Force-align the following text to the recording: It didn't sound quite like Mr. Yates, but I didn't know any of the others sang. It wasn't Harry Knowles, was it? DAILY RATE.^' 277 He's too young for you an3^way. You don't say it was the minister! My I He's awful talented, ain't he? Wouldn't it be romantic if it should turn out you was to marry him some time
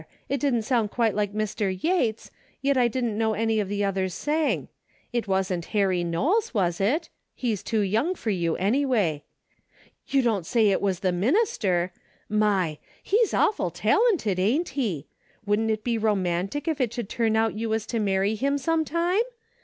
It 0.27 0.39
didn't 0.39 0.63
sound 0.63 0.89
quite 0.89 1.13
like 1.13 1.31
Mr. 1.31 1.71
Yates, 1.79 2.31
but 2.63 2.75
I 2.75 2.87
didn't 2.87 3.19
know 3.19 3.35
any 3.35 3.59
of 3.59 3.69
the 3.69 3.83
others 3.83 4.15
sang. 4.15 4.67
It 5.13 5.27
wasn't 5.27 5.65
Harry 5.77 6.03
Knowles, 6.03 6.55
was 6.55 6.81
it? 6.81 7.09
DAILY 7.37 7.51
RATE.^' 7.51 7.63
277 7.65 7.81
He's 7.85 7.91
too 7.91 7.93
young 7.93 8.15
for 8.15 8.29
you 8.31 8.53
an3^way. 8.55 9.21
You 10.07 10.21
don't 10.23 10.47
say 10.47 10.69
it 10.69 10.81
was 10.81 11.01
the 11.01 11.11
minister! 11.11 11.93
My 12.27 12.57
I 12.63 12.79
He's 13.03 13.35
awful 13.35 13.69
talented, 13.69 14.39
ain't 14.39 14.69
he? 14.69 15.05
Wouldn't 15.45 15.69
it 15.69 15.83
be 15.83 15.99
romantic 15.99 16.67
if 16.67 16.81
it 16.81 16.91
should 16.91 17.07
turn 17.07 17.35
out 17.35 17.53
you 17.53 17.69
was 17.69 17.85
to 17.85 17.99
marry 17.99 18.33
him 18.33 18.57
some 18.57 18.83
time 18.83 19.21